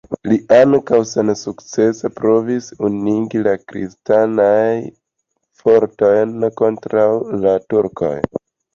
Li 0.29 0.37
ankaŭ 0.55 0.97
sensukcese 1.09 2.11
provis 2.21 2.71
unuigi 2.89 3.43
la 3.49 3.55
kristanajn 3.67 4.91
fortojn 5.63 6.51
kontraŭ 6.65 7.09
la 7.47 7.59
Turkoj. 7.73 8.15